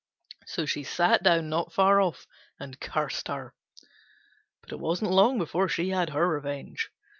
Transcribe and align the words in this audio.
So 0.47 0.65
she 0.65 0.83
sat 0.83 1.21
down 1.21 1.49
not 1.49 1.71
far 1.71 2.01
off 2.01 2.25
and 2.59 2.79
cursed 2.79 3.27
her. 3.27 3.53
But 4.61 4.71
it 4.71 4.79
wasn't 4.79 5.11
long 5.11 5.37
before 5.37 5.69
she 5.69 5.89
had 5.89 6.09
her 6.09 6.27
revenge. 6.27 6.89